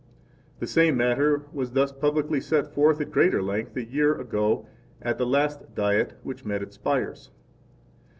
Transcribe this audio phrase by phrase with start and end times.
[0.55, 4.65] 17 The same matter was thus publicly set forth at greater length a year ago
[4.99, 7.29] at the last Diet which met at Spires.